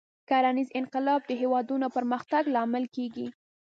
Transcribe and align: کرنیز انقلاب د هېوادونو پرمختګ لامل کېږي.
کرنیز 0.29 0.69
انقلاب 0.79 1.21
د 1.25 1.31
هېوادونو 1.41 1.87
پرمختګ 1.95 2.43
لامل 2.55 2.85
کېږي. 2.95 3.27